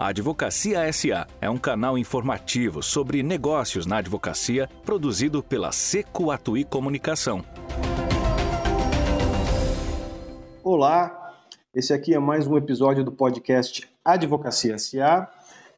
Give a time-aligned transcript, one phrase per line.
[0.00, 6.64] A Advocacia SA é um canal informativo sobre negócios na advocacia produzido pela Seco Atui
[6.64, 7.44] Comunicação.
[10.64, 11.36] Olá,
[11.74, 15.28] esse aqui é mais um episódio do podcast Advocacia SA.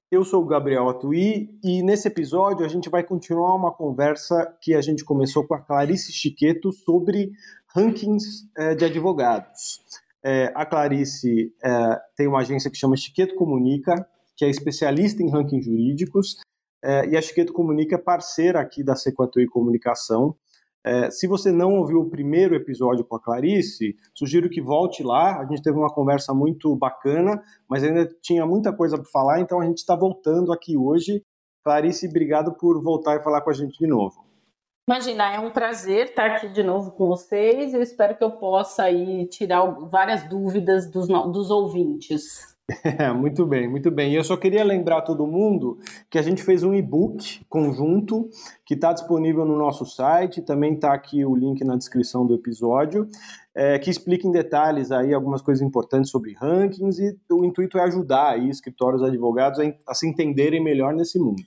[0.08, 4.72] Eu sou o Gabriel Atui e nesse episódio a gente vai continuar uma conversa que
[4.72, 7.32] a gente começou com a Clarice Chiqueto sobre
[7.74, 9.82] rankings eh, de advogados.
[10.24, 14.08] É, a Clarice é, tem uma agência que chama Chiqueto Comunica,
[14.42, 16.34] que é especialista em rankings jurídicos,
[16.84, 20.34] é, e a Chiqueto Comunica é parceira aqui da Sequatui Comunicação.
[20.84, 25.38] É, se você não ouviu o primeiro episódio com a Clarice, sugiro que volte lá.
[25.38, 29.60] A gente teve uma conversa muito bacana, mas ainda tinha muita coisa para falar, então
[29.60, 31.22] a gente está voltando aqui hoje.
[31.64, 34.26] Clarice, obrigado por voltar e falar com a gente de novo.
[34.88, 37.72] Imagina, é um prazer estar aqui de novo com vocês.
[37.72, 42.51] Eu espero que eu possa aí tirar várias dúvidas dos, dos ouvintes.
[43.16, 44.12] muito bem, muito bem.
[44.12, 45.78] E eu só queria lembrar todo mundo
[46.10, 48.28] que a gente fez um e-book conjunto
[48.64, 50.42] que está disponível no nosso site.
[50.42, 53.08] Também está aqui o link na descrição do episódio,
[53.54, 57.82] é, que explica em detalhes aí algumas coisas importantes sobre rankings e o intuito é
[57.82, 61.42] ajudar aí escritórios advogados a, a se entenderem melhor nesse mundo.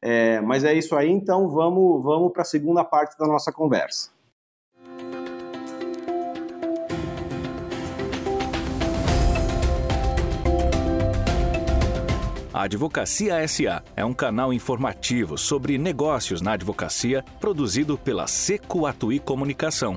[0.00, 4.10] É, mas é isso aí, então vamos, vamos para a segunda parte da nossa conversa.
[12.58, 19.20] A Advocacia SA é um canal informativo sobre negócios na advocacia produzido pela Seco Atui
[19.20, 19.96] Comunicação.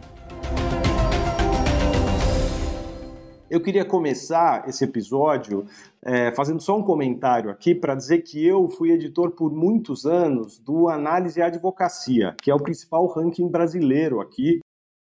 [3.49, 5.65] Eu queria começar esse episódio
[6.03, 10.59] é, fazendo só um comentário aqui para dizer que eu fui editor por muitos anos
[10.59, 14.59] do Análise Advocacia, que é o principal ranking brasileiro aqui.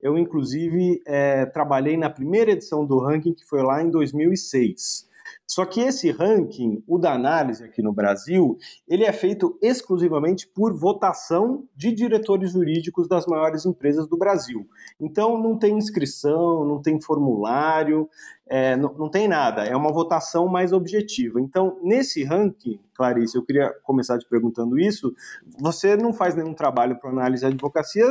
[0.02, 5.13] Eu, inclusive, é, trabalhei na primeira edição do ranking, que foi lá em 2006.
[5.54, 10.74] Só que esse ranking, o da análise aqui no Brasil, ele é feito exclusivamente por
[10.74, 14.68] votação de diretores jurídicos das maiores empresas do Brasil.
[15.00, 18.10] Então não tem inscrição, não tem formulário,
[18.48, 19.64] é, não, não tem nada.
[19.64, 21.40] É uma votação mais objetiva.
[21.40, 25.14] Então, nesse ranking, Clarice, eu queria começar te perguntando isso.
[25.60, 28.04] Você não faz nenhum trabalho para análise e advocacia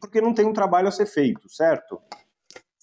[0.00, 2.00] porque não tem um trabalho a ser feito, certo?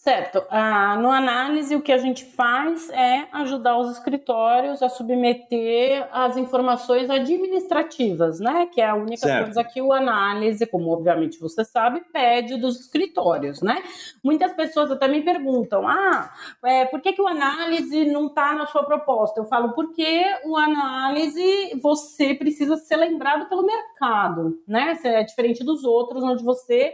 [0.05, 0.45] Certo.
[0.51, 6.37] Ah, no análise, o que a gente faz é ajudar os escritórios a submeter as
[6.37, 8.67] informações administrativas, né?
[8.67, 9.45] Que é a única certo.
[9.45, 13.81] coisa que o análise, como obviamente você sabe, pede dos escritórios, né?
[14.23, 16.31] Muitas pessoas até me perguntam: ah,
[16.63, 19.39] é, por que, que o análise não está na sua proposta?
[19.39, 24.95] Eu falo, porque o análise você precisa ser lembrado pelo mercado, né?
[25.03, 26.93] É diferente dos outros, onde você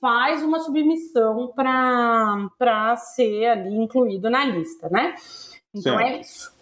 [0.00, 5.14] faz uma submissão para ser ali incluído na lista, né?
[5.74, 6.16] Então é certo.
[6.16, 6.58] é isso.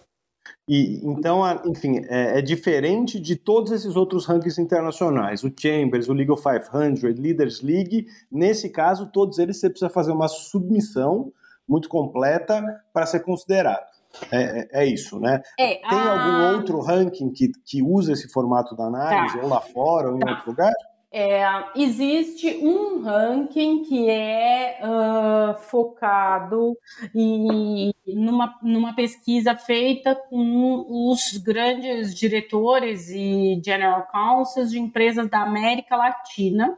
[0.69, 6.13] E, então, enfim, é, é, diferente de todos esses outros rankings internacionais, o Chambers, o
[6.13, 8.07] League of 500, Leaders League.
[8.31, 11.33] Nesse caso, todos eles você precisa fazer uma submissão
[11.69, 13.87] muito completa para ser considerado.
[14.33, 15.41] É, é, é, isso, né?
[15.59, 16.11] É, Tem a...
[16.11, 19.43] algum outro ranking que, que usa esse formato da análise, tá.
[19.43, 20.31] ou lá fora, ou em tá.
[20.31, 20.73] outro lugar?
[21.19, 21.43] É,
[21.75, 26.77] existe um ranking que é uh, focado
[27.15, 35.41] em numa, numa pesquisa feita com os grandes diretores e general counsels de empresas da
[35.41, 36.77] América Latina.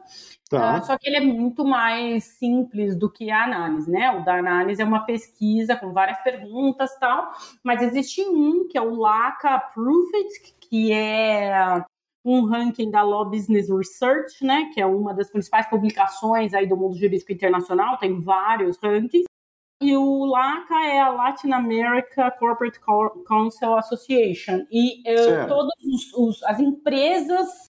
[0.49, 0.77] Tá.
[0.77, 4.09] Uh, só que ele é muito mais simples do que a análise, né?
[4.11, 7.29] O da análise é uma pesquisa com várias perguntas tal,
[7.61, 10.29] mas existe um que é o LACA Approved,
[10.61, 11.83] que é
[12.23, 16.75] um ranking da Law Business Research, né, que é uma das principais publicações aí do
[16.75, 19.25] mundo jurídico internacional, tem vários rankings.
[19.81, 22.79] E o LACA é a Latin America Corporate
[23.25, 24.65] Council Association.
[24.69, 25.73] E uh, todas
[26.45, 27.69] as empresas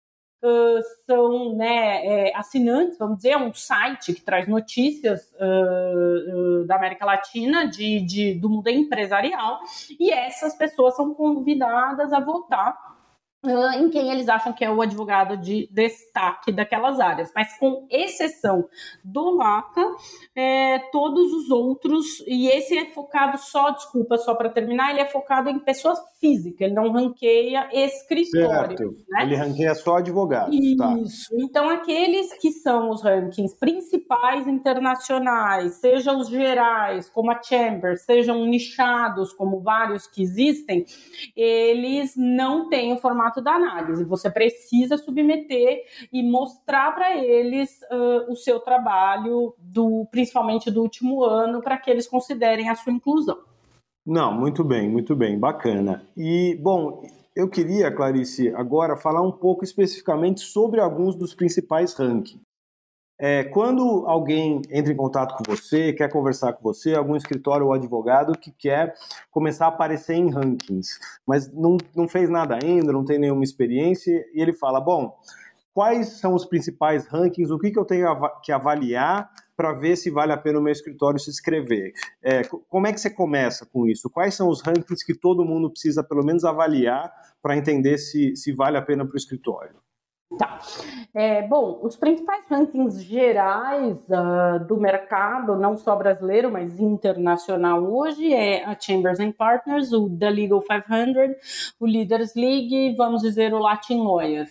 [0.44, 6.77] uh, são né, é, assinantes, vamos dizer, é um site que traz notícias uh, da
[6.77, 9.60] América Latina, de, de, do mundo empresarial,
[9.99, 12.93] e essas pessoas são convidadas a votar
[13.76, 17.30] em quem eles acham que é o advogado de destaque daquelas áreas.
[17.34, 18.68] Mas com exceção
[19.02, 19.84] do LACA,
[20.34, 25.06] é, todos os outros, e esse é focado só, desculpa, só para terminar, ele é
[25.06, 28.80] focado em pessoas físicas, ele não ranqueia escritórios.
[29.08, 29.22] Né?
[29.22, 30.54] Ele ranqueia só advogados.
[30.76, 30.94] Tá.
[30.98, 31.30] Isso.
[31.30, 31.36] Tá.
[31.38, 38.44] Então, aqueles que são os rankings principais internacionais, sejam os gerais, como a Chamber, sejam
[38.46, 40.84] nichados, como vários que existem,
[41.36, 44.04] eles não têm o formato formato da análise.
[44.04, 51.25] Você precisa submeter e mostrar para eles uh, o seu trabalho, do, principalmente do último
[51.25, 53.39] ano, para que eles considerem a sua inclusão.
[54.07, 56.07] Não, muito bem, muito bem, bacana.
[56.16, 57.03] E, bom,
[57.34, 62.41] eu queria, Clarice, agora falar um pouco especificamente sobre alguns dos principais rankings.
[63.19, 67.72] É, quando alguém entra em contato com você, quer conversar com você, algum escritório ou
[67.72, 68.95] advogado que quer
[69.31, 74.25] começar a aparecer em rankings, mas não, não fez nada ainda, não tem nenhuma experiência,
[74.34, 75.16] e ele fala: Bom,
[75.72, 78.09] quais são os principais rankings, o que, que eu tenho
[78.43, 81.93] que avaliar para ver se vale a pena o meu escritório se inscrever.
[82.22, 84.11] É, como é que você começa com isso?
[84.11, 88.53] Quais são os rankings que todo mundo precisa pelo menos avaliar para entender se, se
[88.53, 89.77] vale a pena para o escritório?
[90.39, 90.59] Tá.
[91.15, 98.33] É, bom, os principais rankings gerais uh, do mercado, não só brasileiro, mas internacional hoje,
[98.33, 103.59] é a Chambers and Partners, o The Legal 500, o Leaders League, vamos dizer, o
[103.59, 104.48] Latin Lawyer.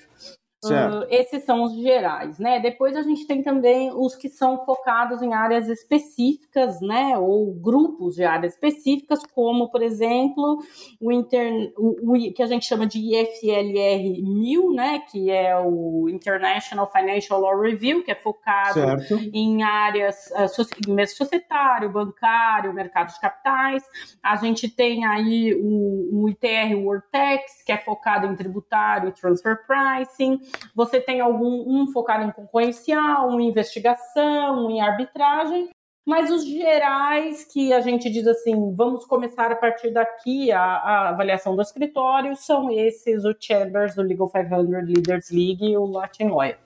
[0.72, 2.60] Uh, esses são os gerais, né?
[2.60, 7.18] Depois a gente tem também os que são focados em áreas específicas, né?
[7.18, 10.60] Ou grupos de áreas específicas, como, por exemplo,
[11.00, 11.74] o, inter...
[11.78, 15.00] o, o que a gente chama de IFLR 1000, né?
[15.12, 19.20] Que é o International Financial Law Review, que é focado certo.
[19.34, 23.84] em áreas uh, societário, bancário, mercado de capitais.
[24.22, 29.12] A gente tem aí o, o ITR World Tax, que é focado em tributário e
[29.12, 30.40] transfer pricing.
[30.76, 35.70] Você tem algum um focado em concorrencial, um em investigação, um em arbitragem,
[36.06, 41.10] mas os gerais que a gente diz assim, vamos começar a partir daqui a, a
[41.10, 46.26] avaliação do escritório, são esses, o Chambers, o Legal 500, Leaders League e o Latin
[46.26, 46.58] Lawyer.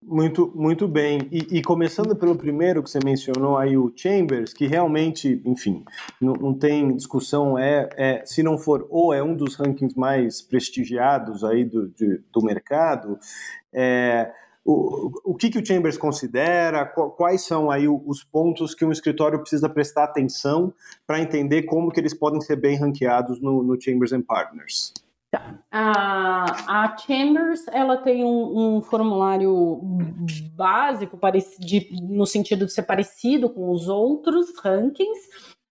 [0.00, 1.28] Muito, muito bem.
[1.30, 5.84] E, e, começando pelo primeiro que você mencionou aí, o Chambers, que realmente, enfim,
[6.20, 10.40] não, não tem discussão, é, é, se não for ou é um dos rankings mais
[10.40, 13.18] prestigiados aí do, de, do mercado,
[13.72, 14.30] é,
[14.64, 19.40] o, o que, que o Chambers considera, quais são aí os pontos que um escritório
[19.40, 20.72] precisa prestar atenção
[21.06, 24.92] para entender como que eles podem ser bem ranqueados no, no Chambers and Partners?
[25.30, 25.58] Tá.
[25.70, 29.78] A, a Chambers ela tem um, um formulário
[30.54, 31.18] básico
[31.58, 35.20] de, no sentido de ser parecido com os outros rankings.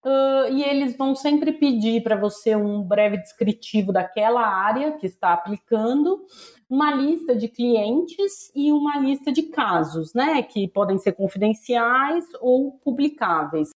[0.05, 5.33] Uh, e eles vão sempre pedir para você um breve descritivo daquela área que está
[5.33, 6.23] aplicando,
[6.69, 12.73] uma lista de clientes e uma lista de casos, né, que podem ser confidenciais ou
[12.83, 13.69] publicáveis.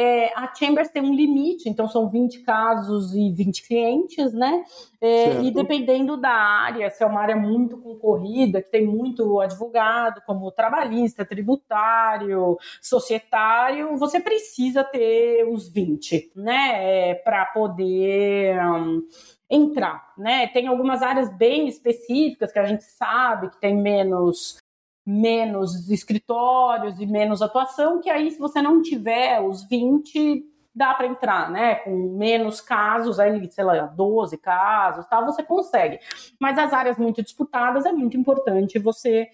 [0.00, 4.64] É, a Chambers tem um limite, então são 20 casos e 20 clientes, né?
[5.00, 10.22] É, e dependendo da área, se é uma área muito concorrida, que tem muito advogado,
[10.24, 17.10] como trabalhista, tributário, societário, você precisa ter os 20, né?
[17.10, 18.56] É, Para poder.
[18.64, 19.02] Um,
[19.50, 20.46] entrar, né?
[20.48, 24.58] Tem algumas áreas bem específicas que a gente sabe que tem menos
[25.10, 30.44] menos escritórios e menos atuação, que aí se você não tiver os 20,
[30.74, 31.76] dá para entrar, né?
[31.76, 35.98] Com menos casos, aí, sei lá, 12 casos, tal, você consegue.
[36.38, 39.30] Mas as áreas muito disputadas é muito importante você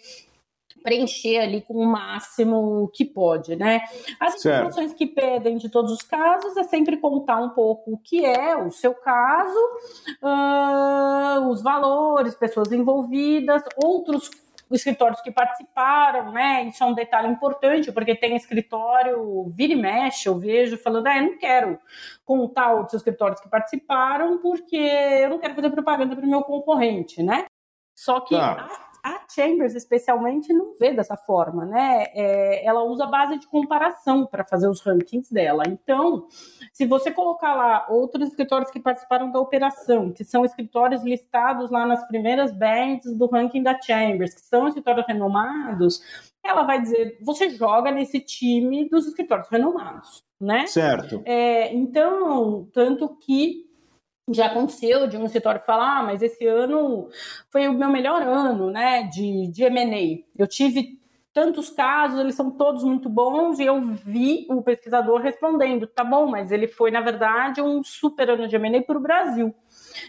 [0.80, 3.80] preencher ali com o máximo que pode, né?
[4.20, 4.96] As informações certo.
[4.96, 8.70] que pedem de todos os casos é sempre contar um pouco o que é o
[8.70, 9.58] seu caso,
[10.22, 14.30] uh, os valores, pessoas envolvidas, outros
[14.70, 16.64] escritórios que participaram, né?
[16.64, 21.16] Isso é um detalhe importante, porque tem escritório, vira e mexe, eu vejo, falando, ah,
[21.16, 21.78] eu não quero
[22.24, 27.22] contar outros escritórios que participaram, porque eu não quero fazer propaganda para o meu concorrente,
[27.22, 27.44] né?
[27.94, 28.68] Só que tá.
[29.04, 32.06] A Chambers, especialmente, não vê dessa forma, né?
[32.14, 35.62] É, ela usa base de comparação para fazer os rankings dela.
[35.68, 36.26] Então,
[36.72, 41.84] se você colocar lá outros escritórios que participaram da operação, que são escritórios listados lá
[41.84, 46.00] nas primeiras bands do ranking da Chambers, que são escritórios renomados,
[46.42, 50.66] ela vai dizer: você joga nesse time dos escritórios renomados, né?
[50.66, 51.20] Certo.
[51.26, 53.66] É, então, tanto que
[54.32, 57.08] já aconteceu de um escritório falar, ah, mas esse ano
[57.50, 60.24] foi o meu melhor ano, né, de, de M&A.
[60.40, 60.98] Eu tive
[61.34, 66.28] tantos casos, eles são todos muito bons, e eu vi o pesquisador respondendo, tá bom,
[66.28, 69.52] mas ele foi, na verdade, um super ano de M&A para o Brasil.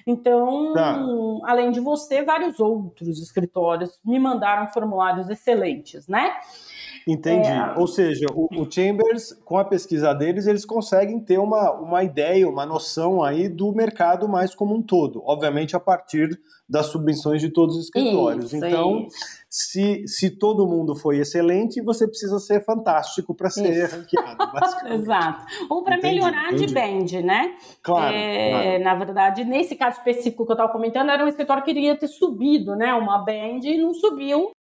[0.06, 1.04] Então, tá.
[1.46, 6.36] além de você, vários outros escritórios me mandaram formulários excelentes, né?
[7.08, 7.48] Entendi.
[7.48, 7.74] É...
[7.78, 12.50] Ou seja, o, o, Chambers, com a pesquisa deles, eles conseguem ter uma, uma ideia,
[12.50, 15.22] uma noção aí do mercado mais como um todo.
[15.24, 18.46] Obviamente, a partir das submissões de todos os escritórios.
[18.46, 19.46] Isso, então, isso.
[19.48, 24.38] Se, se todo mundo foi excelente, você precisa ser fantástico para ser ranqueado.
[24.92, 25.46] Exato.
[25.70, 26.66] Ou para melhorar entendi.
[26.66, 27.56] de band, né?
[27.84, 31.64] Claro, é, claro, Na verdade, nesse caso específico que eu estava comentando, era um escritório
[31.64, 32.94] que queria ter subido, né?
[32.96, 34.55] Uma band e não subiu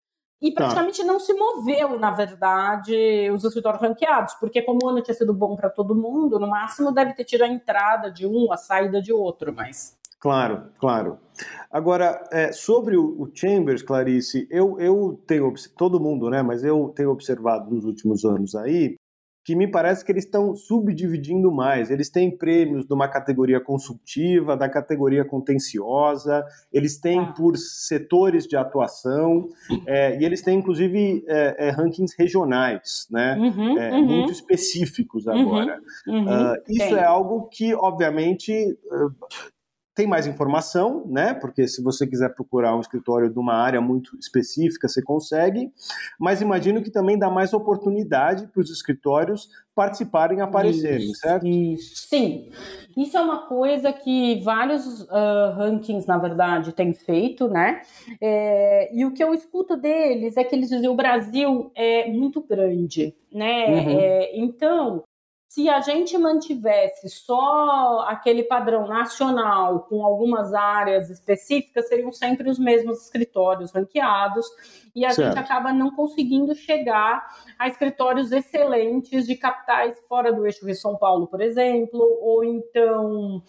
[0.43, 0.63] e tá.
[0.63, 1.07] praticamente tá.
[1.07, 5.55] não se moveu, na verdade, os escritórios ranqueados, porque como o ano tinha sido bom
[5.55, 9.13] para todo mundo, no máximo deve ter tido a entrada de um, a saída de
[9.13, 9.97] outro, mas...
[10.19, 11.17] Claro, claro.
[11.71, 16.93] Agora, é, sobre o, o, Chambers, Clarice, eu, eu tenho, todo mundo, né, mas eu
[16.95, 18.97] tenho observado nos últimos anos aí,
[19.43, 21.91] que me parece que eles estão subdividindo mais.
[21.91, 27.33] Eles têm prêmios de uma categoria consultiva, da categoria contenciosa, eles têm ah.
[27.33, 29.49] por setores de atuação,
[29.85, 33.35] é, e eles têm, inclusive, é, é, rankings regionais, né?
[33.37, 34.05] Uhum, é, uhum.
[34.05, 35.79] Muito específicos uhum, agora.
[36.07, 38.53] Uhum, uh, isso é algo que, obviamente,
[39.95, 41.33] tem mais informação, né?
[41.33, 45.71] Porque se você quiser procurar um escritório de uma área muito específica, você consegue.
[46.19, 51.47] Mas imagino que também dá mais oportunidade para os escritórios participarem e aparecerem, isso, certo?
[51.47, 52.07] Isso.
[52.07, 52.49] Sim.
[52.95, 57.81] Isso é uma coisa que vários uh, rankings, na verdade, têm feito, né?
[58.21, 62.39] É, e o que eu escuto deles é que eles dizem o Brasil é muito
[62.41, 63.65] grande, né?
[63.67, 63.99] Uhum.
[63.99, 65.03] É, então,
[65.53, 72.57] se a gente mantivesse só aquele padrão nacional com algumas áreas específicas, seriam sempre os
[72.57, 74.47] mesmos escritórios ranqueados
[74.95, 75.27] e a certo.
[75.27, 77.23] gente acaba não conseguindo chegar
[77.59, 83.43] a escritórios excelentes de capitais fora do eixo de São Paulo, por exemplo, ou então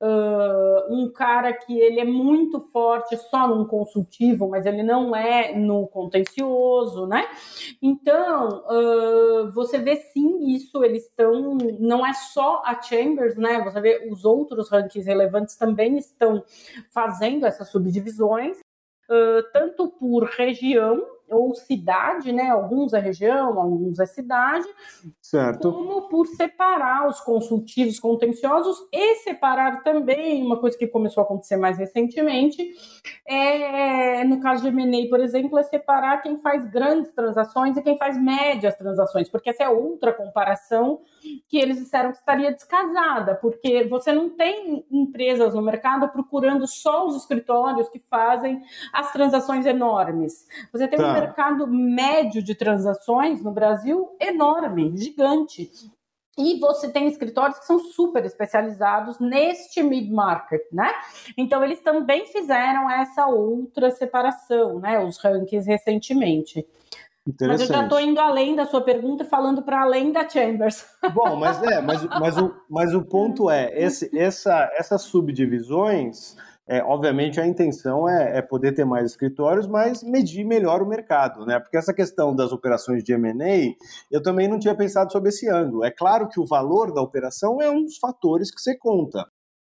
[0.00, 5.54] uh, um cara que ele é muito forte só num consultivo, mas ele não é
[5.54, 7.28] no contencioso, né?
[7.82, 13.62] Então, uh, você vê sim isso, eles estão, não é só a Chambers, né?
[13.62, 16.42] Você vê os outros rankings relevantes também estão
[16.90, 22.50] fazendo essas subdivisões, uh, tanto por região, ou cidade, né?
[22.50, 24.66] Alguns é região, alguns é cidade.
[25.20, 25.72] Certo.
[25.72, 31.56] Como por separar os consultivos contenciosos e separar também, uma coisa que começou a acontecer
[31.56, 32.74] mais recentemente,
[33.26, 37.96] é, no caso de M&A, por exemplo, é separar quem faz grandes transações e quem
[37.96, 41.00] faz médias transações, porque essa é outra comparação
[41.48, 47.06] que eles disseram que estaria descasada, porque você não tem empresas no mercado procurando só
[47.06, 48.62] os escritórios que fazem
[48.92, 50.46] as transações enormes.
[50.72, 51.08] Você tem tá.
[51.08, 55.70] um mercado médio de transações no Brasil enorme, gigante.
[56.38, 60.90] E você tem escritórios que são super especializados neste mid-market, né?
[61.36, 65.04] Então, eles também fizeram essa outra separação, né?
[65.04, 66.66] Os rankings recentemente.
[67.26, 70.86] Mas eu já estou indo além da sua pergunta, falando para além da Chambers.
[71.14, 76.34] Bom, mas é, mas, mas, o, mas o ponto é, esse, essa, essas subdivisões,
[76.66, 81.44] é, obviamente a intenção é, é, poder ter mais escritórios, mas medir melhor o mercado,
[81.44, 81.60] né?
[81.60, 83.74] Porque essa questão das operações de M&A,
[84.10, 85.84] eu também não tinha pensado sobre esse ângulo.
[85.84, 89.26] É claro que o valor da operação é um dos fatores que você conta.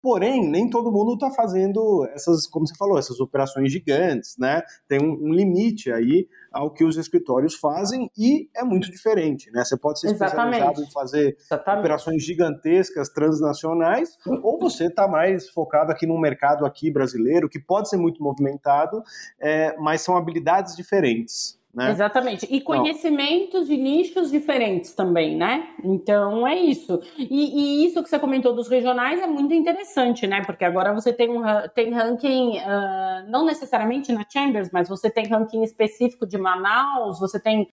[0.03, 4.61] Porém, nem todo mundo está fazendo essas, como você falou, essas operações gigantes, né?
[4.85, 9.63] Tem um, um, limite aí ao que os escritórios fazem e é muito diferente, né?
[9.63, 10.55] Você pode ser Exatamente.
[10.55, 11.79] especializado em fazer Exatamente.
[11.79, 17.87] operações gigantescas, transnacionais, ou você está mais focado aqui no mercado aqui brasileiro, que pode
[17.87, 19.01] ser muito movimentado,
[19.39, 21.57] é, mas são habilidades diferentes.
[21.73, 21.89] Né?
[21.89, 22.45] Exatamente.
[22.51, 25.69] E conhecimentos de nichos diferentes também, né?
[25.83, 27.01] Então é isso.
[27.17, 30.43] E, e, isso que você comentou dos regionais é muito interessante, né?
[30.45, 31.41] Porque agora você tem, um,
[31.73, 37.41] tem ranking, uh, não necessariamente na Chambers, mas você tem ranking específico de Manaus, você
[37.41, 37.67] tem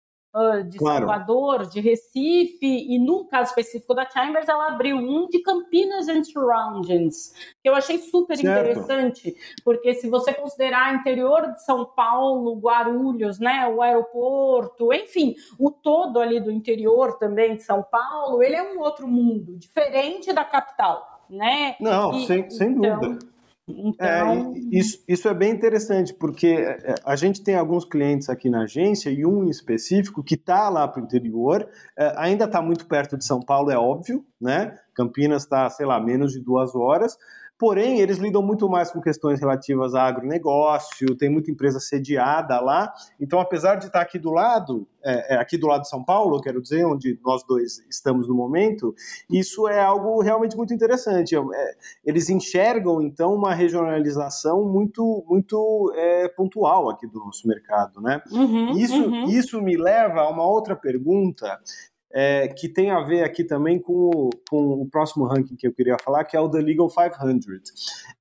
[0.69, 1.07] de claro.
[1.07, 6.23] Salvador, de Recife, e no caso específico da Chambers, ela abriu um de Campinas and
[6.23, 8.69] Surroundings, que eu achei super certo.
[8.69, 15.71] interessante, porque se você considerar interior de São Paulo, Guarulhos, né, o aeroporto, enfim, o
[15.71, 20.43] todo ali do interior também de São Paulo, ele é um outro mundo, diferente da
[20.43, 21.75] capital, né?
[21.79, 23.36] Não, e, sem, sem então, dúvida.
[23.67, 24.53] Então...
[24.55, 28.61] É, isso, isso é bem interessante, porque é, a gente tem alguns clientes aqui na
[28.61, 32.87] agência e um em específico que está lá para o interior, é, ainda está muito
[32.87, 34.77] perto de São Paulo, é óbvio, né?
[34.95, 37.17] Campinas está, sei lá, menos de duas horas,
[37.59, 42.93] Porém, eles lidam muito mais com questões relativas a agronegócio, tem muita empresa sediada lá.
[43.19, 46.39] Então, apesar de estar aqui do lado, é, é, aqui do lado de São Paulo,
[46.39, 48.93] quero dizer, onde nós dois estamos no momento,
[49.27, 51.35] isso é algo realmente muito interessante.
[51.35, 51.39] É,
[52.05, 57.99] eles enxergam, então, uma regionalização muito, muito é, pontual aqui do nosso mercado.
[58.01, 58.21] Né?
[58.31, 59.29] Uhum, isso, uhum.
[59.29, 61.59] isso me leva a uma outra pergunta
[62.19, 65.71] é, que tem a ver aqui também com o, com o próximo ranking que eu
[65.71, 67.71] queria falar, que é o The Legal 500,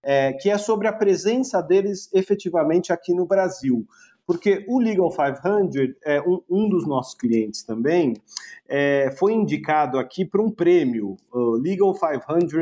[0.02, 3.86] é, que é sobre a presença deles efetivamente aqui no Brasil.
[4.26, 8.14] Porque o Legal 500 é um, um dos nossos clientes também
[8.68, 12.52] é, foi indicado aqui para um prêmio, o Legal 500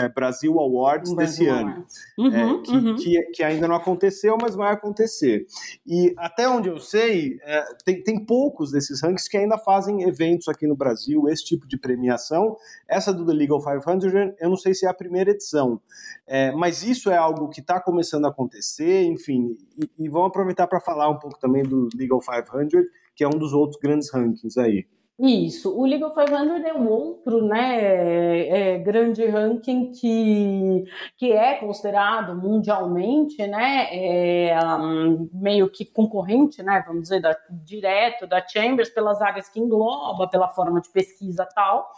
[0.00, 1.84] é, Brasil Awards Brasil desse ano,
[2.18, 2.96] é, uhum, que, uhum.
[2.96, 5.46] que, que, ainda não aconteceu, mas vai acontecer.
[5.86, 10.48] E até onde eu sei, é, tem, tem poucos desses rankings que ainda fazem eventos
[10.48, 12.56] aqui no Brasil, esse tipo de premiação.
[12.88, 15.80] Essa do The Legal 500, eu não sei se é a primeira edição,
[16.26, 20.66] é, mas isso é algo que está começando a acontecer, enfim, e, e vamos aproveitar
[20.66, 24.58] para falar um pouco também do Legal 500, que é um dos outros grandes rankings
[24.58, 24.86] aí.
[25.20, 30.84] Isso, o Legal 500 é um outro né, é, é, grande ranking que,
[31.16, 38.28] que é considerado mundialmente né, é, um, meio que concorrente, né, vamos dizer, da, direto
[38.28, 41.90] da Chambers, pelas áreas que engloba, pela forma de pesquisa tal.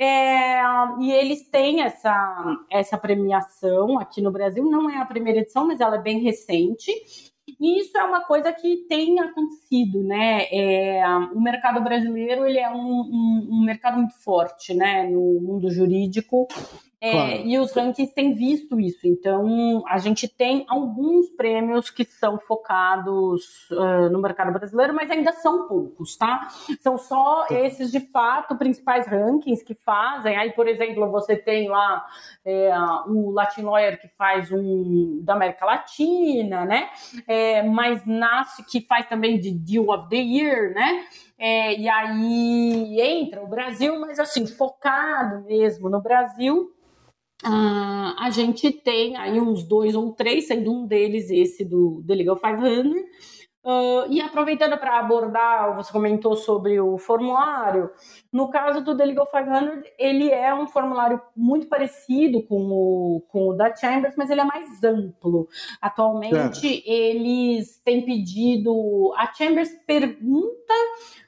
[0.00, 0.62] É,
[1.00, 5.80] e eles têm essa, essa premiação aqui no Brasil, não é a primeira edição, mas
[5.80, 6.90] ela é bem recente.
[7.60, 10.46] E isso é uma coisa que tem acontecido, né?
[10.50, 11.02] É,
[11.34, 15.08] o mercado brasileiro ele é um, um, um mercado muito forte, né?
[15.08, 16.46] No mundo jurídico
[17.04, 17.42] é, claro.
[17.44, 19.06] E os rankings têm visto isso.
[19.06, 25.30] Então, a gente tem alguns prêmios que são focados uh, no mercado brasileiro, mas ainda
[25.32, 26.48] são poucos, tá?
[26.80, 27.60] São só tá.
[27.60, 30.34] esses, de fato, principais rankings que fazem.
[30.34, 32.06] Aí, por exemplo, você tem lá
[32.42, 32.72] é,
[33.06, 36.88] o Latin Lawyer, que faz um da América Latina, né?
[37.28, 41.04] É, mas nasce, que faz também de Deal of the Year, né?
[41.38, 46.72] É, e aí entra o Brasil, mas assim, focado mesmo no Brasil.
[47.42, 52.14] Uh, a gente tem aí uns dois ou três, sendo um deles esse do The
[52.14, 52.92] Legal 500.
[53.64, 57.90] Uh, e aproveitando para abordar, você comentou sobre o formulário,
[58.34, 63.50] no caso do The Legal 500, ele é um formulário muito parecido com o, com
[63.50, 65.46] o da Chambers, mas ele é mais amplo.
[65.80, 66.90] Atualmente, é.
[66.90, 69.14] eles têm pedido.
[69.16, 70.74] A Chambers pergunta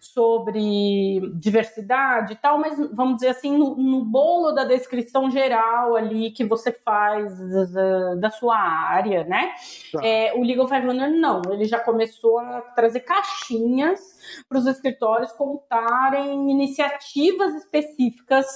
[0.00, 6.32] sobre diversidade e tal, mas vamos dizer assim, no, no bolo da descrição geral ali
[6.32, 7.38] que você faz
[7.72, 9.52] da, da sua área, né?
[9.92, 10.04] Tá.
[10.04, 14.00] É, o Legal 500 não, ele já começou a trazer caixinhas
[14.48, 16.95] para os escritórios contarem iniciativas
[17.56, 18.46] específicas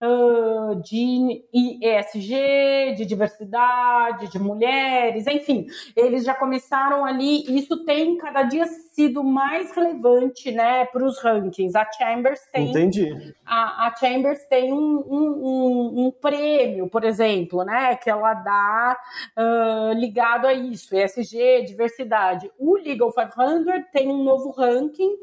[0.00, 7.44] uh, de ESG, de diversidade, de mulheres, enfim, eles já começaram ali.
[7.56, 11.76] Isso tem cada dia sido mais relevante, né, para os rankings.
[11.76, 13.34] A Chambers tem, Entendi.
[13.44, 18.98] A, a Chambers tem um, um, um, um, prêmio, por exemplo, né, que ela dá
[19.36, 22.50] uh, ligado a isso, ESG, diversidade.
[22.58, 25.16] O Legal 500 tem um novo ranking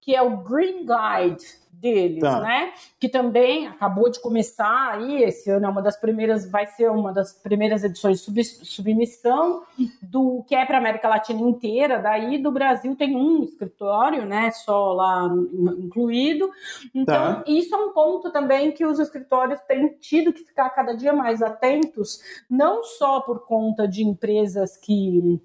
[0.00, 2.40] que é o Green Guide deles, tá.
[2.40, 2.72] né?
[2.98, 7.12] Que também acabou de começar aí, esse ano é uma das primeiras, vai ser uma
[7.12, 9.62] das primeiras edições de sub, submissão
[10.00, 14.50] do que é para a América Latina inteira, daí do Brasil tem um escritório, né?
[14.52, 15.28] Só lá
[15.78, 16.50] incluído.
[16.94, 17.44] Então, tá.
[17.46, 21.42] isso é um ponto também que os escritórios têm tido que ficar cada dia mais
[21.42, 25.38] atentos, não só por conta de empresas que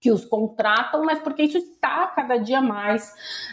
[0.00, 3.12] que os contratam, mas porque isso está cada dia mais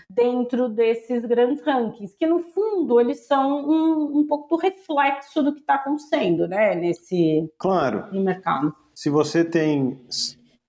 [0.10, 5.54] dentro desses grandes rankings, que no fundo eles são um, um pouco do reflexo do
[5.54, 8.08] que está acontecendo, né, nesse claro.
[8.12, 8.74] no mercado.
[8.94, 10.00] Se você tem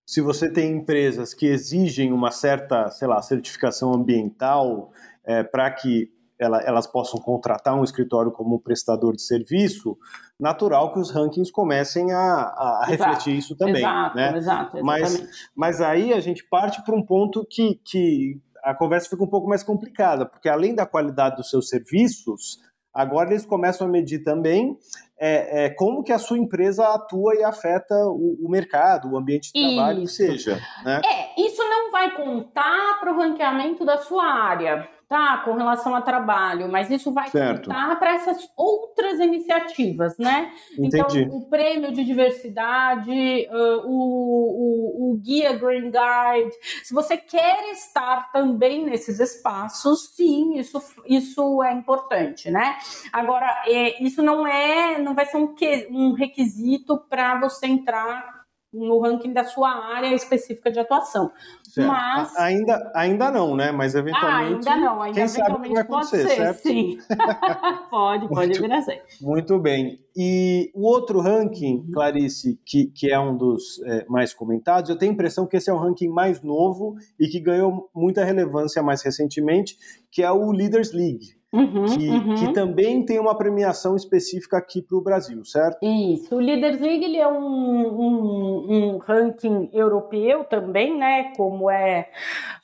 [0.07, 4.93] se você tem empresas que exigem uma certa, sei lá, certificação ambiental
[5.25, 9.96] é, para que ela, elas possam contratar um escritório como prestador de serviço,
[10.38, 13.83] natural que os rankings comecem a, a refletir isso também.
[13.83, 14.37] Exato, né?
[14.37, 19.22] exato, mas, mas aí a gente parte para um ponto que, que a conversa fica
[19.22, 22.59] um pouco mais complicada, porque além da qualidade dos seus serviços,
[22.92, 24.77] agora eles começam a medir também
[25.18, 29.51] é, é, como que a sua empresa atua e afeta o, o mercado, o ambiente
[29.53, 30.18] de trabalho, isso.
[30.18, 30.61] que seja.
[30.85, 31.01] Né?
[31.03, 36.03] É, isso não vai contar para o ranqueamento da sua área tá com relação a
[36.03, 37.69] trabalho, mas isso vai certo.
[37.69, 40.53] contar para essas outras iniciativas, né?
[40.77, 41.21] Entendi.
[41.21, 47.71] Então, o prêmio de diversidade, uh, o, o, o, guia Green Guide, se você quer
[47.71, 52.77] estar também nesses espaços, sim, isso, isso é importante, né?
[53.12, 58.36] Agora, é, isso não é, não vai ser um, que, um requisito para você entrar
[58.77, 61.31] no ranking da sua área específica de atuação.
[61.62, 61.89] Certo.
[61.89, 63.73] Mas ainda, ainda não, né?
[63.73, 64.69] Mas eventualmente.
[64.69, 66.59] Ah, ainda não, ainda quem sabe vai pode ser, certo?
[66.59, 66.99] sim.
[67.91, 69.03] pode, pode muito, vir a ser.
[69.21, 70.01] Muito bem.
[70.15, 71.91] E o outro ranking, uhum.
[71.93, 75.69] Clarice, que, que é um dos é, mais comentados, eu tenho a impressão que esse
[75.71, 79.77] é um ranking mais novo e que ganhou muita relevância mais recentemente,
[80.11, 81.36] que é o Leaders League.
[81.53, 82.35] Uhum, que, uhum.
[82.35, 85.79] que, também tem uma premiação específica aqui para o Brasil, certo?
[85.83, 86.35] Isso.
[86.35, 91.33] O Leaders League ele é um, um, um ranking europeu também, né?
[91.37, 92.09] Como é,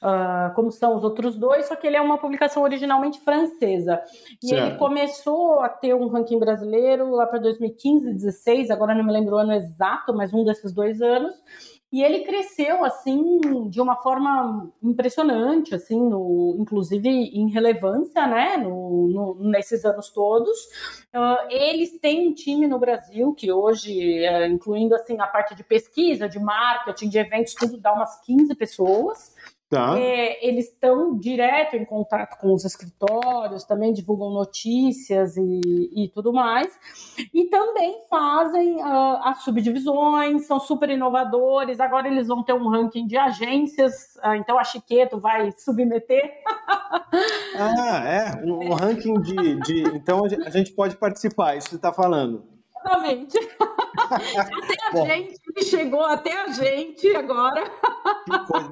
[0.03, 4.01] uh, como são os outros dois, só que ele é uma publicação originalmente francesa.
[4.43, 4.67] E certo.
[4.67, 8.71] ele começou a ter um ranking brasileiro lá para 2015, 2016.
[8.71, 11.35] Agora não me lembro o ano exato, mas um desses dois anos.
[11.93, 19.09] E ele cresceu assim de uma forma impressionante, assim, no, inclusive em relevância, né, no,
[19.09, 20.59] no nesses anos todos.
[21.15, 25.63] Uh, eles têm um time no Brasil que hoje, uh, incluindo assim a parte de
[25.63, 29.35] pesquisa, de marketing, de eventos, tudo dá umas 15 pessoas.
[29.73, 29.99] Tá.
[29.99, 36.31] É, eles estão direto em contato com os escritórios, também divulgam notícias e, e tudo
[36.31, 36.79] mais.
[37.33, 41.81] E também fazem uh, as subdivisões, são super inovadores.
[41.81, 46.23] Agora eles vão ter um ranking de agências, uh, então a Chiqueto vai submeter.
[47.57, 48.45] ah, é?
[48.45, 49.85] Um, um ranking de, de.
[49.97, 52.52] Então a gente pode participar, isso você está falando.
[52.83, 53.39] Exatamente.
[54.11, 55.07] até a Bom.
[55.07, 57.65] gente, chegou até a gente agora.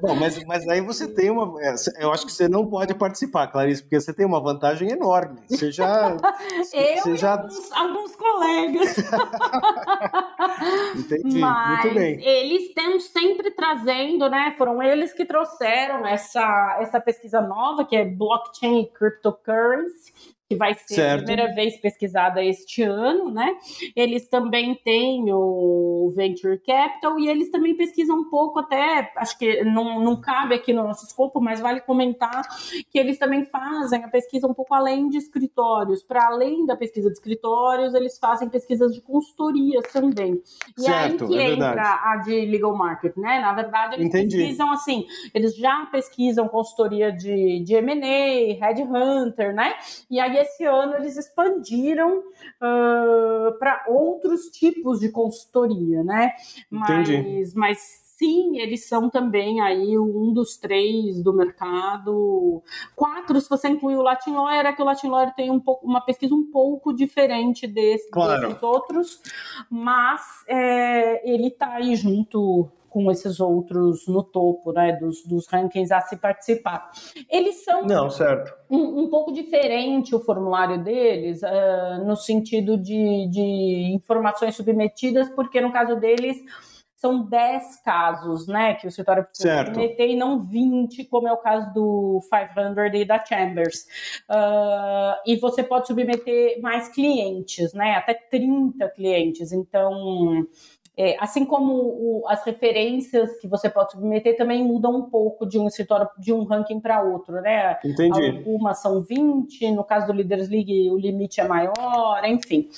[0.01, 1.53] Bom, mas, mas aí você tem uma.
[1.61, 5.41] É, eu acho que você não pode participar, Clarice, porque você tem uma vantagem enorme.
[5.49, 6.15] Você já.
[6.73, 7.31] eu você já...
[7.33, 8.97] Alguns, alguns colegas.
[10.95, 11.39] Entendi.
[11.39, 12.23] Mas Muito bem.
[12.23, 14.53] Eles estão sempre trazendo, né?
[14.57, 20.73] Foram eles que trouxeram essa, essa pesquisa nova, que é blockchain e cryptocurrency que vai
[20.73, 21.21] ser certo.
[21.21, 23.55] a primeira vez pesquisada este ano, né?
[23.95, 29.63] Eles também têm o Venture Capital e eles também pesquisam um pouco até, acho que
[29.63, 32.41] não, não cabe aqui no nosso escopo, mas vale comentar
[32.89, 36.03] que eles também fazem a pesquisa um pouco além de escritórios.
[36.03, 40.41] Para além da pesquisa de escritórios, eles fazem pesquisas de consultorias também.
[40.77, 43.39] E certo, aí que é entra a de legal market, né?
[43.39, 44.35] Na verdade, eles Entendi.
[44.35, 49.75] pesquisam assim, eles já pesquisam consultoria de, de M&A, Headhunter, né?
[50.09, 56.31] E aí esse ano eles expandiram uh, para outros tipos de consultoria, né?
[56.69, 62.61] Mas, mas sim, eles são também aí um dos três do mercado.
[62.95, 65.87] Quatro, se você incluir o Latin Lawyer, é que o Latin Lawyer tem um pouco,
[65.87, 68.47] uma pesquisa um pouco diferente desse, claro.
[68.47, 69.21] desses outros,
[69.69, 75.91] mas é, ele está aí junto com esses outros no topo né, dos, dos rankings
[75.91, 76.91] a se participar.
[77.29, 78.53] Eles são Não, certo.
[78.69, 85.61] Um, um pouco diferente o formulário deles, uh, no sentido de, de informações submetidas, porque
[85.61, 86.37] no caso deles
[87.01, 91.37] são 10 casos, né, que o escritório precisa submeter e não 20, como é o
[91.37, 93.87] caso do 500 e da Chambers.
[94.29, 99.51] Uh, e você pode submeter mais clientes, né, até 30 clientes.
[99.51, 100.45] Então,
[101.03, 105.57] é, assim como o, as referências que você pode submeter também mudam um pouco de
[105.57, 107.79] um escritório, de um ranking para outro, né?
[107.83, 108.37] Entendi.
[108.37, 112.69] Algumas são 20, no caso do Leaders League o limite é maior, enfim.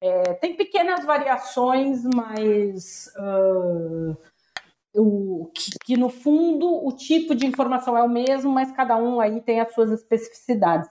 [0.00, 4.16] É, tem pequenas variações, mas uh,
[4.94, 9.20] o, que, que, no fundo o tipo de informação é o mesmo, mas cada um
[9.20, 10.88] aí tem as suas especificidades.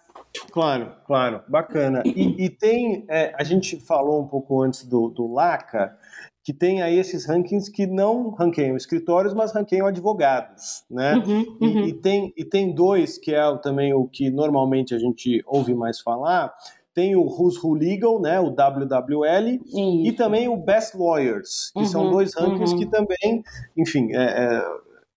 [0.52, 2.04] Claro, claro, bacana.
[2.06, 5.98] E, e tem, é, a gente falou um pouco antes do, do LACA,
[6.44, 11.16] que tem aí esses rankings que não ranqueiam escritórios, mas ranqueiam advogados, né?
[11.16, 11.80] Uhum, uhum.
[11.86, 15.76] E, e, tem, e tem dois, que é também o que normalmente a gente ouve
[15.76, 16.52] mais falar,
[16.94, 19.78] tem o Who's Who Legal, né, o WWL, Isso.
[19.78, 22.92] e também o Best Lawyers, que uhum, são dois rankings que uhum.
[22.92, 23.44] também,
[23.78, 24.64] enfim, é, é,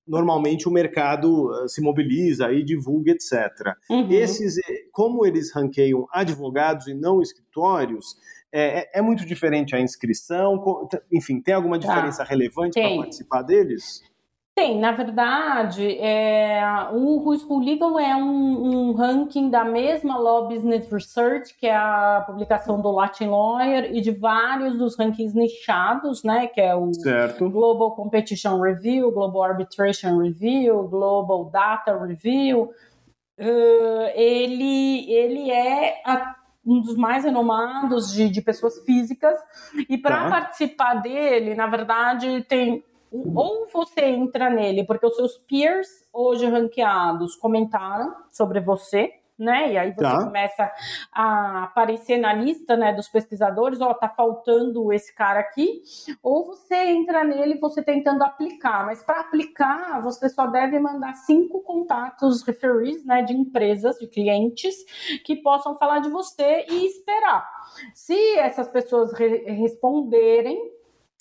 [0.06, 3.74] normalmente o mercado eh, se mobiliza e divulga, etc.
[3.90, 4.10] Uhum.
[4.10, 8.16] Esses, eh, como eles ranqueiam advogados e não escritórios,
[8.56, 10.88] é, é, é, muito diferente a inscrição?
[11.12, 11.88] Enfim, tem alguma tá.
[11.88, 14.00] diferença relevante para participar deles?
[14.54, 16.62] Tem, na verdade, é,
[16.92, 21.74] o Who School Legal é um, um, ranking da mesma Law Business Research, que é
[21.74, 26.94] a publicação do Latin Lawyer, e de vários dos rankings nichados, né, que é o
[26.94, 27.50] certo.
[27.50, 32.70] Global Competition Review, Global Arbitration Review, Global Data Review.
[33.36, 39.38] Uh, ele, ele é a um dos mais renomados de, de pessoas físicas.
[39.88, 40.30] E para tá.
[40.30, 42.82] participar dele, na verdade, tem
[43.34, 49.72] ou você entra nele porque os seus peers hoje ranqueados comentaram sobre você, né?
[49.72, 50.24] E aí você tá.
[50.24, 50.72] começa
[51.12, 55.82] a aparecer na lista, né, dos pesquisadores, ó, tá faltando esse cara aqui,
[56.22, 61.60] ou você entra nele você tentando aplicar, mas para aplicar você só deve mandar cinco
[61.62, 64.74] contatos referees, né, de empresas, de clientes
[65.24, 67.48] que possam falar de você e esperar.
[67.92, 70.73] Se essas pessoas re responderem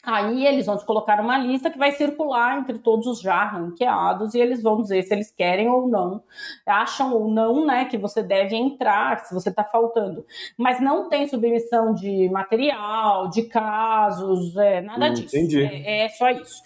[0.05, 4.33] Aí eles vão te colocar uma lista que vai circular entre todos os já ranqueados
[4.33, 6.21] e eles vão dizer se eles querem ou não,
[6.65, 10.25] acham ou não, né, que você deve entrar, se você está faltando.
[10.57, 15.37] Mas não tem submissão de material, de casos, é, nada hum, disso.
[15.37, 15.63] Entendi.
[15.63, 16.61] É, é só isso.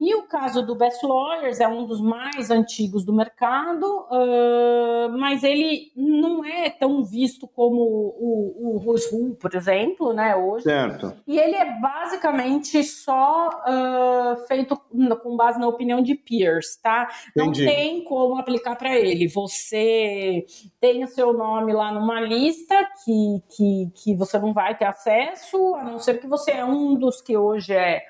[0.00, 5.44] E o caso do Best Lawyers é um dos mais antigos do mercado, uh, mas
[5.44, 10.64] ele não é tão visto como o, o por exemplo, né, hoje.
[10.64, 11.14] Certo.
[11.26, 14.74] E ele é basicamente só uh, feito
[15.22, 17.06] com base na opinião de peers, tá?
[17.36, 17.64] Entendi.
[17.64, 19.28] Não tem como aplicar para ele.
[19.28, 20.46] Você
[20.80, 25.74] tem o seu nome lá numa lista que, que, que você não vai ter acesso,
[25.74, 28.02] a não ser que você é um dos que hoje é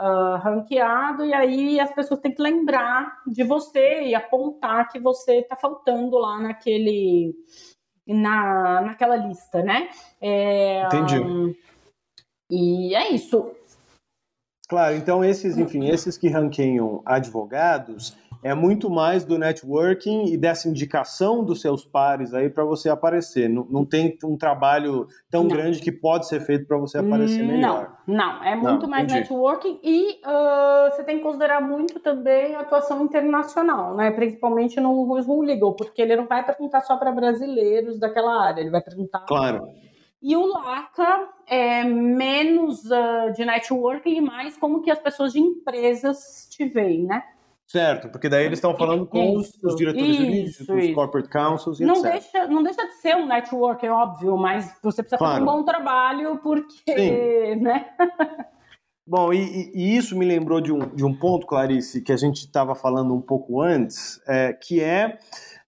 [0.00, 5.38] uh, ranqueado, e aí as pessoas têm que lembrar de você e apontar que você
[5.38, 7.34] está faltando lá naquele.
[8.06, 9.90] Na, naquela lista, né?
[10.18, 11.20] É, Entendi.
[11.20, 11.54] Um,
[12.50, 13.52] e é isso.
[14.68, 20.68] Claro, então esses, enfim, esses que ranqueiam advogados, é muito mais do networking e dessa
[20.68, 23.48] indicação dos seus pares aí para você aparecer.
[23.48, 25.50] Não, não, tem um trabalho tão não.
[25.50, 27.96] grande que pode ser feito para você aparecer melhor.
[28.06, 28.44] Não, não.
[28.44, 29.20] É muito não, mais entendi.
[29.20, 34.10] networking e uh, você tem que considerar muito também a atuação internacional, né?
[34.10, 35.08] Principalmente no
[35.42, 39.20] Legal, porque ele não vai perguntar só para brasileiros daquela área, ele vai perguntar.
[39.20, 39.66] Claro.
[40.20, 45.40] E o LACA é menos uh, de networking e mais como que as pessoas de
[45.40, 47.22] empresas te veem, né?
[47.68, 51.78] Certo, porque daí eles estão falando com isso, os, diretores isso, jurídicos, os corporate councils
[51.78, 52.12] e não etc.
[52.12, 55.34] Deixa, não deixa de ser um network, é óbvio, mas você precisa claro.
[55.34, 57.56] fazer um bom trabalho, porque, Sim.
[57.60, 57.90] né?
[59.06, 62.38] Bom, e, e, isso me lembrou de um, de um ponto, Clarice, que a gente
[62.38, 65.18] estava falando um pouco antes, é, que é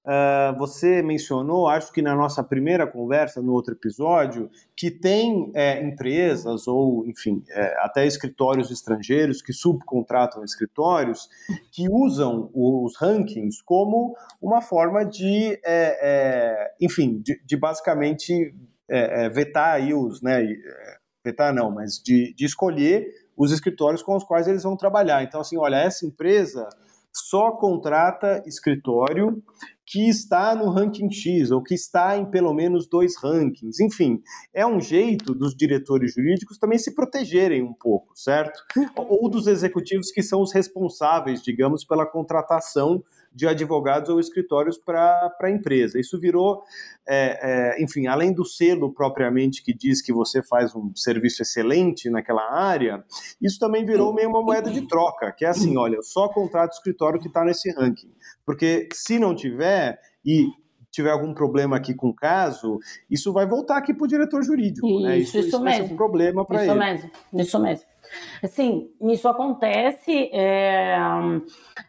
[0.03, 5.83] Uh, você mencionou, acho que na nossa primeira conversa, no outro episódio, que tem é,
[5.83, 11.29] empresas ou, enfim, é, até escritórios estrangeiros que subcontratam escritórios
[11.71, 18.55] que usam os rankings como uma forma de, é, é enfim, de, de basicamente
[18.89, 20.43] é, é, vetar aí os, né,
[21.23, 25.23] vetar não, mas de, de escolher os escritórios com os quais eles vão trabalhar.
[25.23, 26.69] Então, assim, olha, essa empresa
[27.13, 29.43] só contrata escritório
[29.91, 33.81] que está no ranking X ou que está em pelo menos dois rankings.
[33.81, 34.23] Enfim,
[34.55, 38.63] é um jeito dos diretores jurídicos também se protegerem um pouco, certo?
[38.97, 45.33] Ou dos executivos que são os responsáveis, digamos, pela contratação de advogados ou escritórios para
[45.41, 45.99] a empresa.
[46.01, 46.63] Isso virou,
[47.09, 52.11] é, é, enfim, além do selo propriamente que diz que você faz um serviço excelente
[52.11, 53.05] naquela área,
[53.41, 57.21] isso também virou meio uma moeda de troca, que é assim, olha, só contrato escritório
[57.21, 58.13] que está nesse ranking.
[58.45, 60.49] Porque se não tiver, e
[60.91, 64.87] tiver algum problema aqui com o caso, isso vai voltar aqui para o diretor jurídico.
[64.87, 65.19] Isso, né?
[65.19, 66.71] isso, isso, isso vai ser um problema para ele.
[66.71, 67.87] Isso mesmo, isso mesmo.
[68.43, 70.97] Assim, isso acontece, é,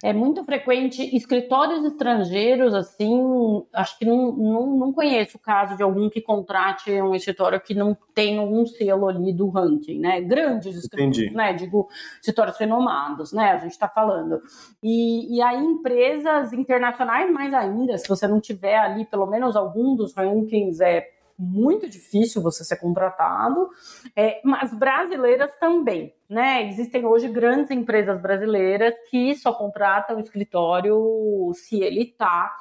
[0.03, 1.15] é muito frequente.
[1.15, 6.91] Escritórios estrangeiros, assim, acho que não, não, não conheço o caso de algum que contrate
[7.01, 10.21] um escritório que não tem algum selo ali do ranking, né?
[10.21, 11.35] Grandes escritórios, Entendi.
[11.35, 11.53] né?
[11.53, 11.87] Digo,
[12.19, 13.51] escritórios renomados, né?
[13.51, 14.41] A gente está falando.
[14.83, 19.95] E, e aí, empresas internacionais, mais ainda, se você não tiver ali pelo menos algum
[19.95, 21.07] dos rankings, é
[21.41, 23.67] muito difícil você ser contratado,
[24.15, 26.13] é, mas brasileiras também.
[26.29, 26.69] Né?
[26.69, 32.55] Existem hoje grandes empresas brasileiras que só contratam o escritório se ele está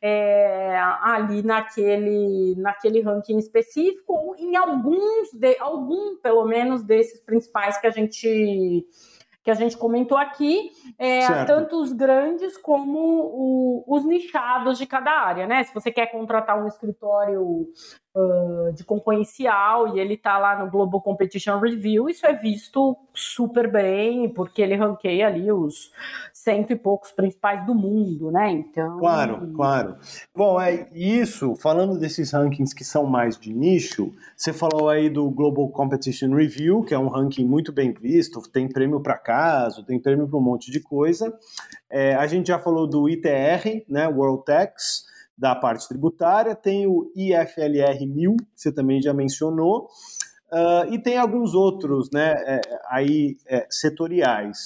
[0.00, 7.78] é, ali naquele, naquele ranking específico ou em alguns, de, algum pelo menos desses principais
[7.78, 8.86] que a gente
[9.42, 15.10] que a gente comentou aqui, é, tanto os grandes como o, os nichados de cada
[15.10, 15.62] área, né?
[15.64, 17.66] Se você quer contratar um escritório
[18.14, 23.70] uh, de concorrencial e ele está lá no Global Competition Review, isso é visto super
[23.70, 25.92] bem, porque ele ranqueia ali os
[26.32, 28.50] cento e poucos principais do mundo, né?
[28.50, 28.98] Então.
[28.98, 29.96] Claro, claro.
[30.34, 35.28] Bom, é isso, falando desses rankings que são mais de nicho, você falou aí do
[35.30, 40.00] Global Competition Review, que é um ranking muito bem visto, tem prêmio para caso, tem
[40.00, 41.36] prêmio para um monte de coisa.
[41.90, 44.08] É, a gente já falou do ITR, né?
[44.08, 45.09] World Tax
[45.40, 49.88] da parte tributária, tem o IFLR 1000, que você também já mencionou,
[50.52, 54.58] uh, e tem alguns outros, né, é, aí é, setoriais.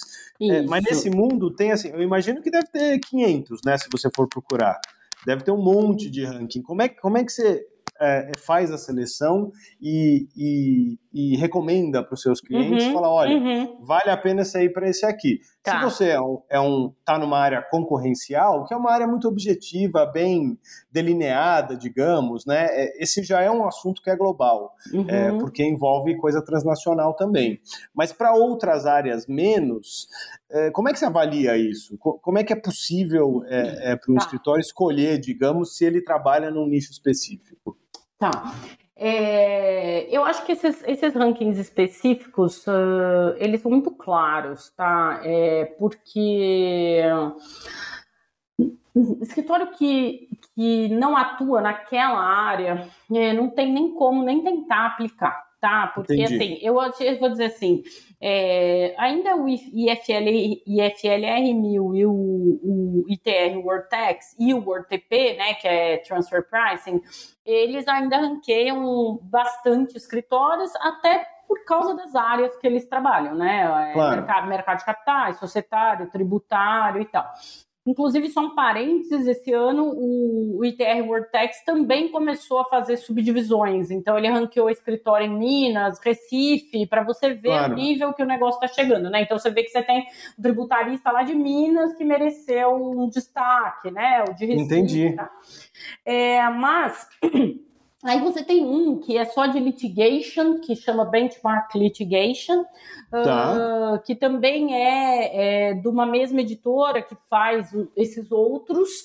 [0.43, 4.11] É, mas nesse mundo tem assim, eu imagino que deve ter 500, né, se você
[4.15, 4.81] for procurar.
[5.25, 6.61] Deve ter um monte de ranking.
[6.61, 7.65] Como é, como é que você
[8.01, 13.37] é, faz a seleção e, e, e recomenda para os seus clientes, uhum, fala, olha,
[13.37, 13.85] uhum.
[13.85, 15.39] vale a pena sair para esse aqui.
[15.65, 15.79] Tá.
[15.79, 19.27] Se você é um, é um tá numa área concorrencial, que é uma área muito
[19.27, 20.59] objetiva, bem
[20.93, 22.67] delineada, digamos, né?
[22.67, 25.07] É, esse já é um assunto que é global, uhum.
[25.09, 27.63] é, porque envolve coisa transnacional também.
[27.95, 30.07] Mas para outras áreas menos,
[30.51, 31.97] é, como é que você avalia isso?
[31.97, 34.23] Como é que é possível é, é, para um tá.
[34.23, 37.75] escritório escolher, digamos, se ele trabalha num nicho específico?
[38.19, 38.55] Tá.
[39.07, 45.21] É, eu acho que esses, esses rankings específicos, uh, eles são muito claros, tá?
[45.23, 47.03] É, porque
[49.21, 55.51] escritório que, que não atua naquela área é, não tem nem como nem tentar aplicar,
[55.65, 55.87] tá?
[55.95, 56.35] Porque Entendi.
[56.35, 57.83] assim, eu, eu, vou dizer assim,
[58.21, 65.55] é, ainda o IFL, IFLR 1000 e o, o ITR Wortex e o WordTP, né,
[65.55, 67.01] que é Transfer Pricing,
[67.47, 73.63] eles ainda ranqueiam bastante escritórios, até por causa das áreas que eles trabalham, né?
[73.89, 74.17] É, claro.
[74.17, 77.27] Mercado, mercado de capitais, societário, tributário e tal.
[77.87, 83.91] Inclusive, só um parênteses, esse ano o ITR Wortex também começou a fazer subdivisões.
[83.91, 87.73] Então, ele ranqueou escritório em Minas, Recife, para você ver claro.
[87.73, 89.23] o nível que o negócio está chegando, né?
[89.23, 90.07] Então, você vê que você tem
[90.39, 94.25] um tributarista lá de Minas que mereceu um destaque, né?
[94.29, 94.65] O de Recife.
[94.65, 95.13] Entendi.
[95.15, 95.31] Tá?
[96.07, 97.07] É, mas...
[98.05, 102.65] Aí você tem um que é só de litigation, que chama Benchmark Litigation,
[103.11, 103.95] tá.
[103.95, 109.05] uh, que também é, é de uma mesma editora que faz esses outros.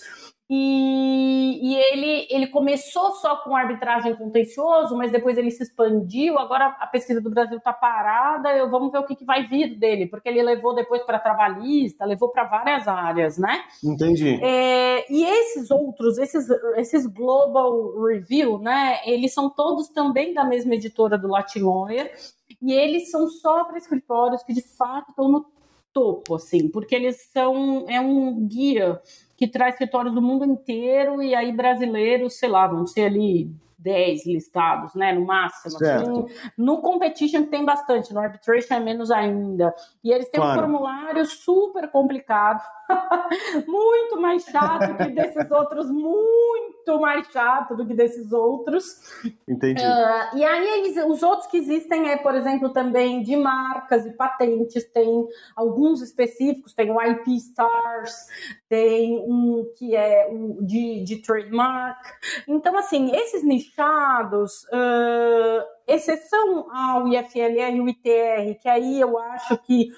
[0.52, 6.40] E, e, ele, ele começou só com arbitragem contencioso, mas depois ele se expandiu.
[6.40, 8.50] Agora a pesquisa do Brasil está parada.
[8.58, 12.04] Eu, vamos ver o que, que vai vir dele, porque ele levou depois para trabalhista,
[12.04, 13.64] levou para várias áreas, né?
[13.84, 14.40] Entendi.
[14.42, 19.02] É, e esses outros, esses, esses Global Review, né?
[19.06, 22.12] Eles são todos também da mesma editora do Latin Lawyer,
[22.60, 25.59] e eles são só para escritórios que de fato estão no
[26.00, 29.02] topo, assim, porque eles são é um guia
[29.36, 34.26] que traz escritórios do mundo inteiro e aí brasileiros, sei lá, vão ser ali 10
[34.26, 35.76] listados, né, no máximo.
[35.76, 36.26] Assim,
[36.58, 39.74] no competition tem bastante, no arbitration é menos ainda.
[40.04, 40.58] E eles têm claro.
[40.58, 42.62] um formulário super complicado,
[43.68, 49.00] muito mais chato que desses outros, muito mais chato do que desses outros.
[49.48, 49.82] Entendi.
[49.82, 54.12] Uh, e aí eles, os outros que existem é, por exemplo, também de marcas e
[54.12, 58.28] patentes, tem alguns específicos, tem o IP Stars,
[58.68, 62.00] tem um que é um de, de trademark.
[62.48, 69.58] Então, assim, esses nichados, uh, exceção ao IFLR e o ITR, que aí eu acho
[69.60, 69.90] que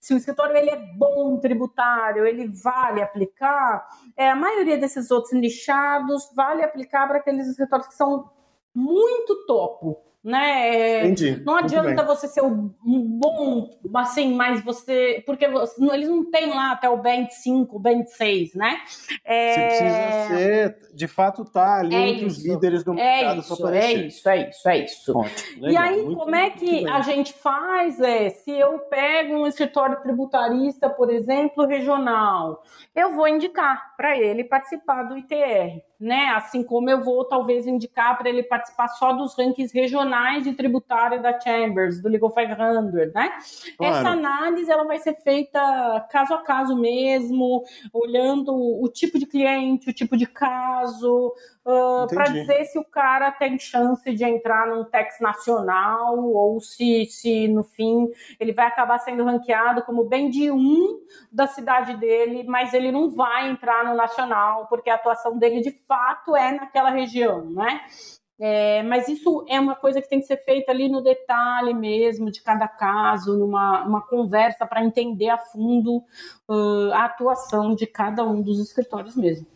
[0.00, 3.86] se o escritório ele é bom tributário, ele vale aplicar,
[4.16, 8.30] é, a maioria desses outros nichados vale aplicar para aqueles escritórios que são
[8.74, 11.06] muito topo né?
[11.06, 11.42] Entendi.
[11.44, 15.22] Não adianta você ser um bom, assim, mas você.
[15.24, 18.78] Porque você, eles não têm lá até o Band 5, o Band 6, né?
[19.24, 19.54] É...
[19.54, 22.38] Você precisa ser, de fato, tá ali é entre isso.
[22.38, 23.36] os líderes do é mercado.
[23.36, 25.18] É isso, é isso, é isso, é isso.
[25.18, 27.98] Ótimo, e aí, muito, como é que a gente faz?
[28.00, 32.62] É, se eu pego um escritório tributarista, por exemplo, regional,
[32.94, 36.28] eu vou indicar para ele participar do ITR né?
[36.30, 41.20] Assim como eu vou talvez indicar para ele participar só dos rankings regionais de tributário
[41.20, 43.30] da Chambers, do Legal 500, né?
[43.76, 43.96] Claro.
[43.96, 45.60] Essa análise ela vai ser feita
[46.10, 52.24] caso a caso mesmo, olhando o tipo de cliente, o tipo de caso, uh, para
[52.24, 57.62] dizer se o cara tem chance de entrar num tax nacional ou se, se no
[57.62, 62.90] fim ele vai acabar sendo ranqueado como bem de um da cidade dele, mas ele
[62.90, 67.80] não vai entrar no nacional porque a atuação dele de fato é naquela região, né?
[68.42, 72.30] É, mas isso é uma coisa que tem que ser feita ali no detalhe mesmo,
[72.30, 75.98] de cada caso, numa uma conversa para entender a fundo
[76.48, 79.46] uh, a atuação de cada um dos escritórios mesmo.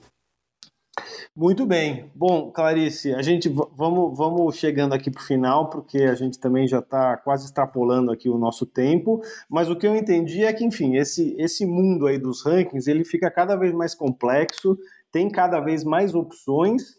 [1.37, 2.11] Muito bem.
[2.15, 6.67] Bom, Clarice, a gente vamos, vamos chegando aqui para o final, porque a gente também
[6.69, 9.21] já está quase extrapolando aqui o nosso tempo.
[9.49, 13.05] Mas o que eu entendi é que, enfim, esse, esse mundo aí dos rankings ele
[13.05, 14.79] fica cada vez mais complexo,
[15.11, 16.97] tem cada vez mais opções.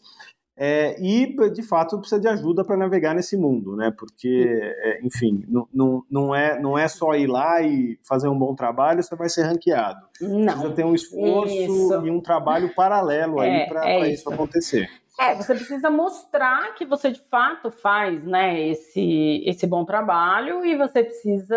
[0.58, 3.92] É, e, de fato, precisa de ajuda para navegar nesse mundo, né?
[3.98, 8.40] Porque, é, enfim, não, não, não, é, não é só ir lá e fazer um
[8.40, 10.00] bom trabalho, você vai ser ranqueado.
[10.22, 10.54] Não.
[10.54, 12.06] Precisa ter um esforço isso.
[12.06, 14.22] e um trabalho paralelo aí é, para é isso.
[14.22, 14.90] isso acontecer.
[15.18, 20.76] É, você precisa mostrar que você de fato faz, né, esse, esse bom trabalho e
[20.76, 21.56] você precisa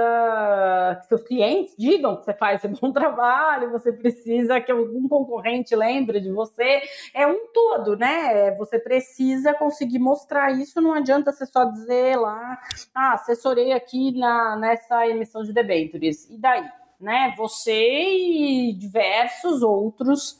[1.00, 5.74] que seus clientes digam que você faz esse bom trabalho, você precisa que algum concorrente
[5.74, 6.82] lembre de você.
[7.12, 8.52] É um todo, né?
[8.52, 12.58] Você precisa conseguir mostrar isso, não adianta você só dizer lá,
[12.94, 16.30] ah, assessorei aqui na, nessa emissão de debêntures.
[16.30, 16.77] E daí?
[17.00, 17.34] Né?
[17.36, 20.38] Você e diversos outros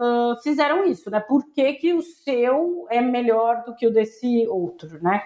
[0.00, 1.20] uh, fizeram isso, né?
[1.20, 5.22] Por que, que o seu é melhor do que o desse outro, né?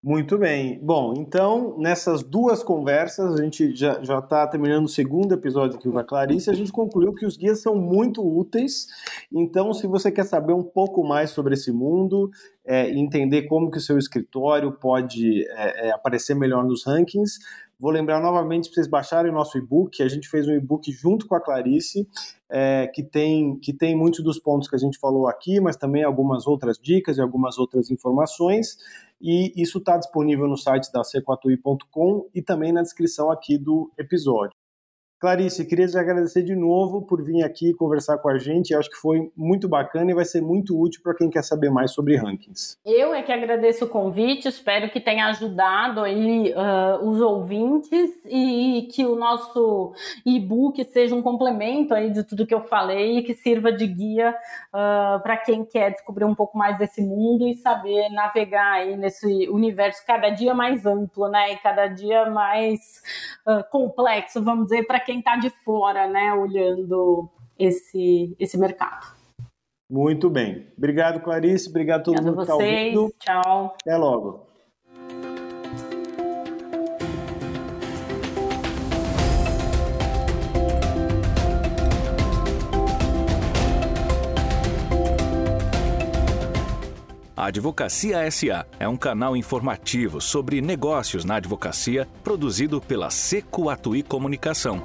[0.00, 0.78] Muito bem.
[0.80, 5.98] Bom, então, nessas duas conversas, a gente já está terminando o segundo episódio aqui com
[5.98, 8.86] a Clarice, a gente concluiu que os guias são muito úteis.
[9.32, 12.30] Então, se você quer saber um pouco mais sobre esse mundo,
[12.64, 17.40] é, entender como que o seu escritório pode é, é, aparecer melhor nos rankings,
[17.80, 20.02] Vou lembrar novamente para vocês baixarem o nosso e-book.
[20.02, 22.08] A gente fez um e-book junto com a Clarice,
[22.50, 26.02] é, que, tem, que tem muitos dos pontos que a gente falou aqui, mas também
[26.02, 28.76] algumas outras dicas e algumas outras informações.
[29.20, 34.56] E isso está disponível no site da c4i.com e também na descrição aqui do episódio.
[35.20, 38.70] Clarice, queria te agradecer de novo por vir aqui conversar com a gente.
[38.70, 41.70] Eu acho que foi muito bacana e vai ser muito útil para quem quer saber
[41.70, 42.78] mais sobre rankings.
[42.86, 48.88] Eu é que agradeço o convite, espero que tenha ajudado aí uh, os ouvintes e
[48.92, 49.92] que o nosso
[50.24, 54.30] e-book seja um complemento aí de tudo que eu falei e que sirva de guia
[54.68, 59.48] uh, para quem quer descobrir um pouco mais desse mundo e saber navegar aí nesse
[59.48, 61.54] universo cada dia mais amplo, né?
[61.54, 63.02] E cada dia mais
[63.44, 69.06] uh, complexo, vamos dizer, para quem está de fora, né, olhando esse, esse mercado.
[69.90, 70.70] Muito bem.
[70.76, 71.70] Obrigado, Clarice.
[71.70, 73.14] Obrigado a todo Obrigado mundo que está ouvindo.
[73.18, 73.76] Tchau.
[73.80, 74.47] Até logo.
[87.38, 94.02] A Advocacia SA é um canal informativo sobre negócios na advocacia produzido pela Seco Atuí
[94.02, 94.82] Comunicação.